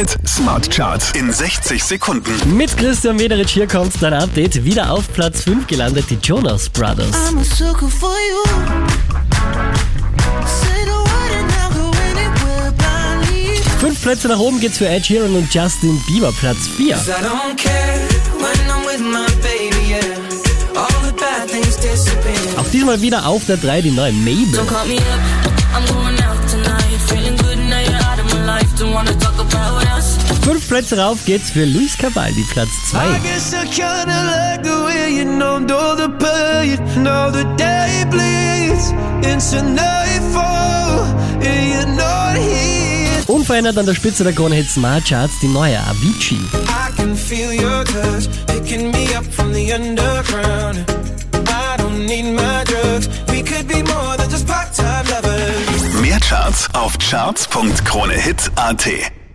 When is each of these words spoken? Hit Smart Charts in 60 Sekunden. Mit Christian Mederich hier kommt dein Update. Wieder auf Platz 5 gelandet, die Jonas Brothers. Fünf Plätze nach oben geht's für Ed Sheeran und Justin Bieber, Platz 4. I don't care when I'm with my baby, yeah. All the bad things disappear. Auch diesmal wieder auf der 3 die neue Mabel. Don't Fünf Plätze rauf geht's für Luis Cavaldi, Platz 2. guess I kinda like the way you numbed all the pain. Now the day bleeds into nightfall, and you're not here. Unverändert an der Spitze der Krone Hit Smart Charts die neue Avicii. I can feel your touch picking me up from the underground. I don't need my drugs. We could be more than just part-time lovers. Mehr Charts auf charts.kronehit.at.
Hit 0.00 0.16
Smart 0.26 0.70
Charts 0.70 1.12
in 1.12 1.30
60 1.30 1.84
Sekunden. 1.84 2.56
Mit 2.56 2.74
Christian 2.74 3.16
Mederich 3.16 3.50
hier 3.50 3.66
kommt 3.66 3.92
dein 4.00 4.14
Update. 4.14 4.64
Wieder 4.64 4.90
auf 4.90 5.12
Platz 5.12 5.42
5 5.42 5.66
gelandet, 5.66 6.06
die 6.08 6.14
Jonas 6.14 6.70
Brothers. 6.70 7.14
Fünf 13.78 14.02
Plätze 14.02 14.28
nach 14.28 14.38
oben 14.38 14.58
geht's 14.58 14.78
für 14.78 14.88
Ed 14.88 15.04
Sheeran 15.04 15.36
und 15.36 15.52
Justin 15.52 16.00
Bieber, 16.06 16.32
Platz 16.32 16.66
4. 16.78 16.96
I 16.96 16.98
don't 16.98 17.56
care 17.58 17.98
when 18.38 18.70
I'm 18.70 18.86
with 18.86 19.00
my 19.00 19.26
baby, 19.42 19.90
yeah. 19.90 20.80
All 20.80 20.88
the 21.04 21.12
bad 21.12 21.46
things 21.46 21.76
disappear. 21.76 22.58
Auch 22.58 22.70
diesmal 22.70 23.02
wieder 23.02 23.26
auf 23.26 23.44
der 23.44 23.58
3 23.58 23.82
die 23.82 23.90
neue 23.90 24.12
Mabel. 24.12 24.58
Don't 24.58 24.66
Fünf 30.42 30.68
Plätze 30.68 30.98
rauf 30.98 31.24
geht's 31.26 31.50
für 31.50 31.64
Luis 31.64 31.96
Cavaldi, 31.96 32.42
Platz 32.50 32.70
2. 32.90 32.98
guess 33.22 33.52
I 33.52 33.64
kinda 33.66 34.24
like 34.24 34.62
the 34.64 34.82
way 34.84 35.10
you 35.18 35.24
numbed 35.24 35.70
all 35.70 35.94
the 35.96 36.08
pain. 36.18 36.78
Now 37.02 37.30
the 37.30 37.44
day 37.56 38.04
bleeds 38.10 38.92
into 39.22 39.62
nightfall, 39.62 41.04
and 41.40 41.72
you're 41.72 41.86
not 41.94 42.36
here. 42.36 43.22
Unverändert 43.28 43.76
an 43.78 43.86
der 43.86 43.94
Spitze 43.94 44.24
der 44.24 44.32
Krone 44.32 44.56
Hit 44.56 44.68
Smart 44.70 45.04
Charts 45.04 45.38
die 45.40 45.46
neue 45.48 45.78
Avicii. 45.78 46.40
I 46.66 46.90
can 46.96 47.14
feel 47.16 47.52
your 47.52 47.84
touch 47.84 48.28
picking 48.46 48.90
me 48.90 49.06
up 49.16 49.24
from 49.32 49.52
the 49.52 49.72
underground. 49.72 50.84
I 51.46 51.76
don't 51.76 52.06
need 52.06 52.24
my 52.34 52.64
drugs. 52.64 53.08
We 53.28 53.42
could 53.42 53.68
be 53.68 53.82
more 53.82 54.16
than 54.16 54.28
just 54.30 54.46
part-time 54.48 55.06
lovers. 55.10 55.82
Mehr 56.00 56.18
Charts 56.20 56.66
auf 56.72 56.96
charts.kronehit.at. 56.98 59.12